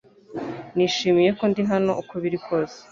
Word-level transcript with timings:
Nishimiye 0.75 1.31
ko 1.39 1.43
ndi 1.51 1.61
hano 1.71 1.91
uko 2.01 2.13
biri 2.23 2.39
kose 2.45 2.77